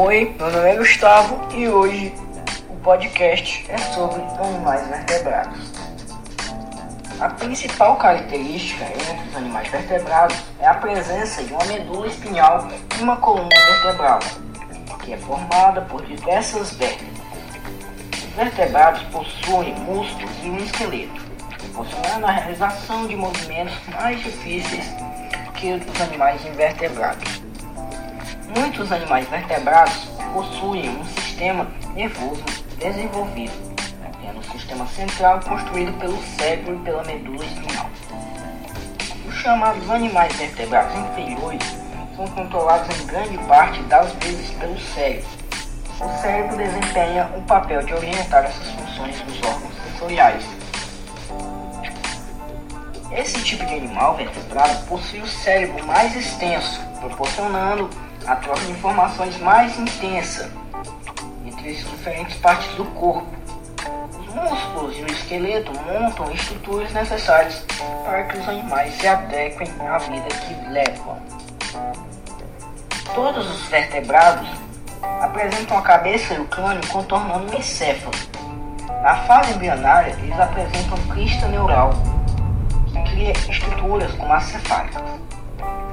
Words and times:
Oi, 0.00 0.32
meu 0.38 0.48
nome 0.52 0.70
é 0.70 0.76
Gustavo 0.76 1.52
e 1.52 1.66
hoje 1.66 2.14
o 2.70 2.76
podcast 2.76 3.66
é 3.68 3.76
sobre 3.78 4.22
animais 4.38 4.86
vertebrados. 4.86 5.58
A 7.18 7.28
principal 7.30 7.96
característica 7.96 8.84
entre 8.84 9.28
os 9.28 9.36
animais 9.36 9.68
vertebrados 9.68 10.36
é 10.60 10.68
a 10.68 10.74
presença 10.74 11.42
de 11.42 11.52
uma 11.52 11.64
medula 11.64 12.06
espinhal 12.06 12.68
e 12.96 13.02
uma 13.02 13.16
coluna 13.16 13.48
vertebral, 13.48 14.20
que 15.02 15.14
é 15.14 15.16
formada 15.16 15.80
por 15.80 16.06
diversas 16.06 16.74
vértebras. 16.74 17.18
Os 18.12 18.34
vertebrados 18.36 19.02
possuem 19.10 19.74
músculos 19.80 20.30
e 20.44 20.48
um 20.48 20.58
esqueleto, 20.58 21.20
proporcionando 21.58 22.24
a 22.24 22.30
realização 22.30 23.04
de 23.08 23.16
movimentos 23.16 23.74
mais 23.88 24.22
difíceis 24.22 24.84
que 25.56 25.72
os 25.72 26.00
animais 26.00 26.46
invertebrados. 26.46 27.37
Muitos 28.56 28.90
animais 28.90 29.28
vertebrados 29.28 30.08
possuem 30.32 30.88
um 30.88 31.04
sistema 31.04 31.66
nervoso 31.94 32.42
desenvolvido, 32.78 33.52
tendo 34.22 34.38
um 34.38 34.42
sistema 34.42 34.86
central 34.86 35.40
construído 35.40 35.92
pelo 35.98 36.16
cérebro 36.36 36.76
e 36.76 36.78
pela 36.78 37.04
medula 37.04 37.44
espinhal. 37.44 37.90
Os 39.28 39.34
chamados 39.34 39.90
animais 39.90 40.34
vertebrados 40.36 40.94
inferiores 40.96 41.62
são 42.16 42.26
controlados 42.28 42.98
em 42.98 43.06
grande 43.06 43.38
parte 43.46 43.82
das 43.82 44.12
vezes 44.14 44.50
pelo 44.52 44.78
cérebro. 44.80 45.28
O 46.00 46.20
cérebro 46.22 46.56
desempenha 46.56 47.30
o 47.36 47.42
papel 47.42 47.82
de 47.82 47.92
orientar 47.92 48.44
essas 48.44 48.66
funções 48.68 49.20
dos 49.22 49.36
órgãos 49.42 49.74
sensoriais. 49.84 50.44
Esse 53.12 53.42
tipo 53.42 53.64
de 53.66 53.74
animal 53.74 54.16
vertebrado 54.16 54.86
possui 54.86 55.20
o 55.20 55.26
cérebro 55.26 55.86
mais 55.86 56.14
extenso, 56.14 56.80
proporcionando 57.00 57.88
a 58.26 58.36
troca 58.36 58.60
de 58.60 58.72
informações 58.72 59.38
mais 59.40 59.78
intensa 59.78 60.50
entre 61.44 61.70
as 61.70 61.78
diferentes 61.78 62.36
partes 62.38 62.68
do 62.74 62.84
corpo. 62.86 63.26
Os 64.20 64.34
músculos 64.34 64.96
e 64.98 65.02
o 65.02 65.06
esqueleto 65.06 65.72
montam 65.72 66.30
estruturas 66.32 66.92
necessárias 66.92 67.64
para 68.04 68.24
que 68.24 68.38
os 68.38 68.48
animais 68.48 68.94
se 68.94 69.06
adequem 69.06 69.68
à 69.88 69.98
vida 69.98 70.28
que 70.28 70.70
levam. 70.70 71.18
Todos 73.14 73.48
os 73.50 73.68
vertebrados 73.68 74.48
apresentam 75.20 75.78
a 75.78 75.82
cabeça 75.82 76.34
e 76.34 76.40
o 76.40 76.46
crânio 76.46 76.86
contornando 76.88 77.52
o 77.52 77.56
encéfalo. 77.56 78.14
Na 79.02 79.14
fase 79.24 79.52
embrionária, 79.52 80.14
eles 80.18 80.38
apresentam 80.38 80.98
crista 81.08 81.46
neural, 81.48 81.92
que 82.86 83.10
cria 83.10 83.32
estruturas 83.32 84.12
como 84.12 84.32
as 84.32 84.44
cefálicas. 84.44 85.02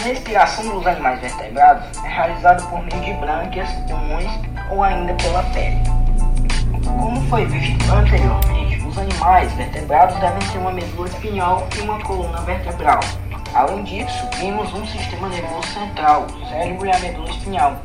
A 0.00 0.02
respiração 0.02 0.66
dos 0.66 0.86
animais 0.86 1.20
vertebrados 1.20 1.84
é 2.02 2.08
realizada 2.08 2.62
por 2.62 2.82
meio 2.82 3.04
de 3.04 3.12
brânquias, 3.20 3.68
pulmões 3.86 4.30
ou 4.70 4.82
ainda 4.82 5.12
pela 5.12 5.42
pele. 5.52 5.76
Como 6.98 7.20
foi 7.28 7.44
visto 7.44 7.92
anteriormente, 7.92 8.78
os 8.86 8.96
animais 8.96 9.52
vertebrados 9.52 10.18
devem 10.18 10.48
ter 10.48 10.56
uma 10.56 10.72
medula 10.72 11.06
espinhal 11.06 11.68
e 11.76 11.82
uma 11.82 12.00
coluna 12.00 12.40
vertebral. 12.40 13.00
Além 13.52 13.84
disso, 13.84 14.26
vimos 14.38 14.72
um 14.72 14.86
sistema 14.86 15.28
nervoso 15.28 15.68
central, 15.68 16.26
o 16.28 16.48
cérebro 16.48 16.86
e 16.86 16.92
a 16.92 16.98
medula 16.98 17.28
espinhal, 17.28 17.76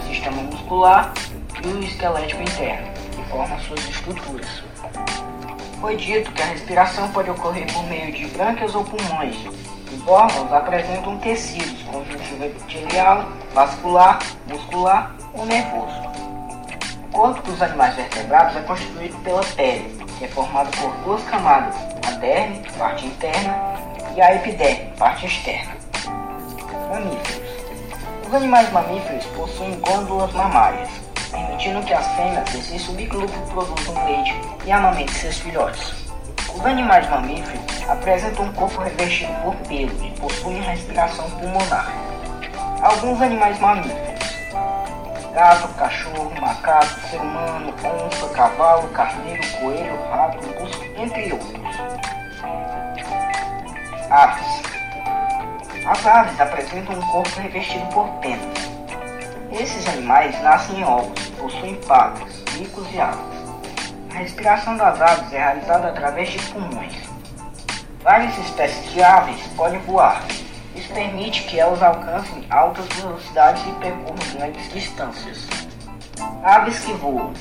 o 0.00 0.08
sistema 0.08 0.42
muscular 0.42 1.14
e 1.62 1.68
o 1.68 1.78
esquelético 1.78 2.42
interno, 2.42 2.88
que 3.12 3.30
formam 3.30 3.56
suas 3.60 3.88
estruturas. 3.88 4.64
Foi 5.80 5.96
dito 5.96 6.32
que 6.32 6.42
a 6.42 6.46
respiração 6.46 7.08
pode 7.12 7.30
ocorrer 7.30 7.72
por 7.72 7.84
meio 7.84 8.12
de 8.12 8.26
brânquias 8.26 8.74
ou 8.74 8.84
pulmões, 8.84 9.36
órgãos 10.06 10.52
apresentam 10.52 11.16
tecidos 11.18 11.82
conjuntivo 11.82 12.44
epitelial, 12.44 13.24
vascular, 13.54 14.18
muscular 14.46 15.14
ou 15.34 15.46
nervoso. 15.46 16.02
O 17.04 17.08
corpo 17.12 17.42
dos 17.42 17.62
animais 17.62 17.94
vertebrados 17.94 18.56
é 18.56 18.60
constituído 18.62 19.16
pela 19.18 19.44
pele, 19.56 20.04
que 20.18 20.24
é 20.24 20.28
formada 20.28 20.70
por 20.78 20.92
duas 21.04 21.22
camadas, 21.24 21.74
a 22.06 22.12
derme, 22.12 22.62
parte 22.78 23.06
interna, 23.06 23.82
e 24.14 24.20
a 24.20 24.34
epiderme, 24.34 24.92
parte 24.98 25.26
externa. 25.26 25.74
Mamíferos. 26.90 27.52
Os 28.26 28.34
animais 28.34 28.70
mamíferos 28.72 29.24
possuem 29.36 29.78
glândulas 29.80 30.32
mamárias, 30.32 30.88
permitindo 31.30 31.82
que 31.82 31.94
as 31.94 32.06
fêmeas 32.14 32.48
desse 32.50 32.78
subgrupo 32.78 33.40
produzam 33.50 34.04
leite 34.04 34.34
e 34.66 34.72
amamentem 34.72 35.14
seus 35.14 35.38
filhotes. 35.38 36.11
Os 36.54 36.66
animais 36.66 37.08
mamíferos 37.08 37.60
apresentam 37.88 38.44
um 38.44 38.52
corpo 38.52 38.80
revestido 38.80 39.32
por 39.42 39.54
pelos 39.68 40.02
e 40.02 40.10
possuem 40.20 40.60
respiração 40.62 41.28
pulmonar. 41.30 41.90
Alguns 42.82 43.20
animais 43.22 43.58
mamíferos: 43.58 44.00
gato, 45.34 45.68
cachorro, 45.74 46.32
macaco, 46.40 47.00
ser 47.08 47.20
humano, 47.20 47.74
onça, 47.84 48.28
cavalo, 48.34 48.88
carneiro, 48.88 49.42
coelho, 49.58 50.10
rato, 50.10 50.38
urso, 50.62 50.84
entre 50.96 51.32
outros. 51.32 51.52
Aves. 54.10 54.62
As 55.86 56.06
aves 56.06 56.40
apresentam 56.40 56.96
um 56.96 57.06
corpo 57.06 57.40
revestido 57.40 57.86
por 57.86 58.08
penas. 58.20 58.70
Esses 59.50 59.86
animais 59.88 60.40
nascem 60.42 60.80
em 60.80 60.84
ovos 60.84 61.22
possuem 61.42 61.74
patas, 61.86 62.32
bicos 62.52 62.86
e 62.94 63.00
asas. 63.00 63.41
A 64.14 64.18
respiração 64.18 64.76
das 64.76 65.00
aves 65.00 65.32
é 65.32 65.38
realizada 65.38 65.88
através 65.88 66.28
de 66.28 66.38
pulmões. 66.50 66.92
Várias 68.02 68.36
espécies 68.36 68.92
de 68.92 69.02
aves 69.02 69.40
podem 69.56 69.80
voar. 69.80 70.22
Isso 70.76 70.92
permite 70.92 71.44
que 71.44 71.58
elas 71.58 71.82
alcancem 71.82 72.44
altas 72.50 72.86
velocidades 72.88 73.62
e 73.66 73.72
percorram 73.72 74.16
grandes 74.34 74.70
distâncias. 74.70 75.48
Aves 76.42 76.80
que 76.80 76.92
voam: 76.92 77.32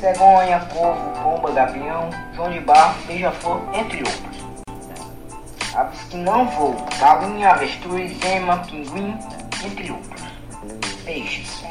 cegonha, 0.00 0.60
corvo, 0.72 1.10
pomba, 1.20 1.50
gavião, 1.50 2.08
joão 2.34 2.52
de 2.52 2.60
barro, 2.60 2.94
beija-flor, 3.08 3.60
entre 3.74 3.98
outros. 3.98 4.44
Aves 5.74 6.00
que 6.04 6.16
não 6.16 6.46
voam: 6.50 6.86
galinha, 7.00 7.50
avestruz, 7.50 8.22
ema, 8.22 8.58
pinguim, 8.58 9.18
entre 9.64 9.90
outros. 9.90 10.23
Peixes. 11.04 11.62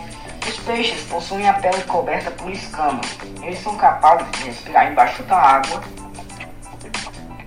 Os 0.48 0.60
peixes 0.60 1.02
possuem 1.10 1.50
a 1.50 1.54
pele 1.54 1.82
coberta 1.84 2.30
por 2.32 2.52
escamas. 2.52 3.06
Eles 3.42 3.60
são 3.64 3.76
capazes 3.78 4.30
de 4.32 4.44
respirar 4.44 4.92
embaixo 4.92 5.24
da 5.24 5.36
água, 5.36 5.84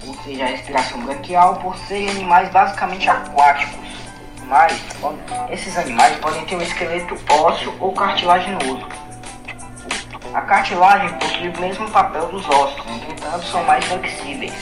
ou 0.04 0.14
seja, 0.22 0.44
a 0.44 0.48
respiração 0.48 1.00
branquial, 1.02 1.56
por 1.56 1.76
serem 1.78 2.10
animais 2.10 2.48
basicamente 2.50 3.08
aquáticos. 3.08 3.86
Mas 4.48 4.80
esses 5.50 5.76
animais 5.76 6.16
podem 6.18 6.44
ter 6.46 6.56
um 6.56 6.62
esqueleto 6.62 7.16
ósseo 7.30 7.74
ou 7.78 7.92
cartilaginoso. 7.92 8.86
A 10.34 10.40
cartilagem 10.40 11.12
possui 11.18 11.48
o 11.48 11.60
mesmo 11.60 11.90
papel 11.90 12.26
dos 12.28 12.48
ossos, 12.48 12.84
entretanto 12.86 13.44
são 13.46 13.62
mais 13.64 13.84
flexíveis. 13.84 14.54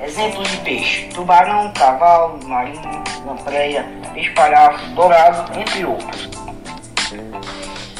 Exemplos 0.00 0.48
de 0.48 0.56
peixe: 0.58 1.08
tubarão, 1.08 1.72
cavalo, 1.72 2.38
marinho, 2.44 3.02
lampreia, 3.26 3.84
peixe-palhaço, 4.14 4.84
dourado, 4.94 5.58
entre 5.58 5.84
outros. 5.84 6.30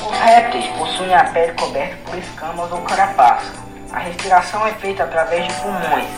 Os 0.00 0.18
répteis 0.20 0.66
possuem 0.78 1.14
a 1.14 1.24
pele 1.24 1.52
coberta 1.54 1.96
por 2.04 2.16
escamas 2.18 2.70
ou 2.70 2.80
carapaça. 2.82 3.52
A 3.92 3.98
respiração 3.98 4.64
é 4.66 4.72
feita 4.74 5.04
através 5.04 5.46
de 5.46 5.54
pulmões. 5.54 6.08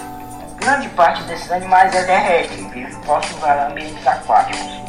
Grande 0.56 0.88
parte 0.90 1.22
desses 1.22 1.50
animais 1.50 1.94
é 1.94 2.02
terrestre 2.04 2.62
vive 2.74 2.94
próximos 2.96 3.42
a 3.44 3.68
ambientes 3.68 4.06
aquáticos. 4.06 4.80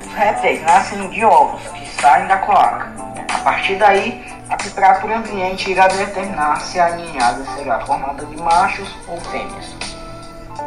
Os 0.00 0.14
répteis 0.14 0.62
nascem 0.62 1.10
de 1.10 1.24
ovos 1.24 1.60
que 1.72 1.86
saem 2.00 2.28
da 2.28 2.36
cloaca. 2.38 2.92
A 3.34 3.38
partir 3.38 3.74
daí, 3.76 4.33
a 4.48 4.56
temperatura 4.56 5.18
ambiente 5.18 5.70
irá 5.70 5.88
determinar 5.88 6.60
se 6.60 6.78
a 6.78 6.90
ninhada 6.90 7.44
será 7.56 7.80
formada 7.80 8.24
de 8.26 8.36
machos 8.36 8.88
ou 9.08 9.18
fêmeas. 9.20 9.74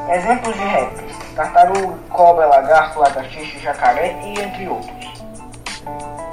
Exemplos 0.10 0.56
de 0.56 0.64
répteis: 0.64 1.12
tartaruga, 1.36 1.98
cobra, 2.10 2.48
lagarto, 2.48 3.00
lagartixa, 3.00 3.60
jacaré 3.60 4.20
e 4.24 4.40
entre 4.40 4.68
outros. 4.68 5.08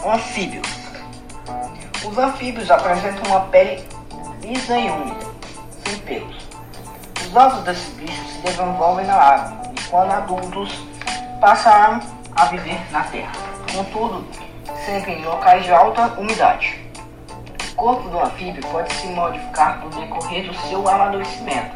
Anfíbios. 0.06 0.68
Os 2.04 2.18
anfíbios 2.18 2.70
apresentam 2.70 3.30
uma 3.30 3.40
pele 3.46 3.86
lisa 4.40 4.76
e 4.76 4.90
úmida, 4.90 5.26
sem 5.84 5.98
pelos. 6.00 6.36
Os 7.26 7.34
ossos 7.34 7.64
desses 7.64 7.88
bichos 7.94 8.32
se 8.32 8.38
desenvolvem 8.42 9.06
na 9.06 9.14
água 9.14 9.72
e, 9.74 9.80
quando 9.88 10.12
adultos, 10.12 10.86
passaram 11.40 12.00
a 12.36 12.44
viver 12.46 12.80
na 12.90 13.02
terra. 13.04 13.32
Contudo, 13.74 14.24
sempre 14.84 15.12
em 15.12 15.24
locais 15.24 15.64
de 15.64 15.72
alta 15.72 16.08
umidade. 16.18 16.83
O 17.74 17.76
corpo 17.76 18.08
do 18.08 18.20
anfíbio 18.20 18.64
pode 18.68 18.94
se 18.94 19.08
modificar 19.08 19.80
no 19.80 19.90
decorrer 19.90 20.46
do 20.46 20.54
seu 20.68 20.88
amadurecimento, 20.88 21.74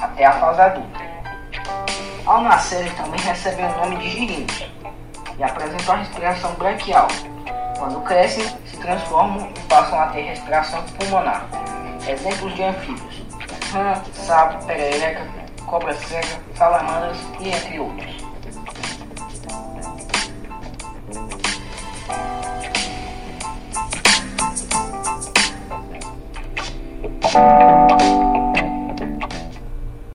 até 0.00 0.24
a 0.24 0.32
fase 0.34 0.60
adulta. 0.60 1.00
Ao 2.24 2.40
nascer, 2.40 2.82
eles 2.82 2.94
também 2.94 3.20
recebem 3.20 3.66
o 3.66 3.78
nome 3.78 3.96
de 3.96 4.10
girinos 4.10 4.64
e 5.36 5.42
apresentam 5.42 5.96
a 5.96 5.98
respiração 5.98 6.54
branquial, 6.54 7.08
quando 7.76 8.00
crescem, 8.04 8.44
se 8.64 8.76
transformam 8.76 9.50
e 9.50 9.60
passam 9.68 10.00
a 10.00 10.06
ter 10.06 10.22
respiração 10.22 10.84
pulmonar. 10.96 11.44
Exemplos 12.06 12.54
de 12.54 12.62
anfíbios: 12.62 13.22
rã, 13.72 14.00
sapo, 14.14 14.64
perereca, 14.66 15.26
cobra 15.66 15.92
cega, 15.94 16.40
salamandras 16.54 17.18
e 17.40 17.48
entre 17.48 17.80
outros. 17.80 18.29